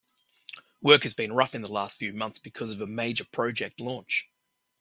[0.81, 4.31] Work has been rough in the last few months because of a major project launch.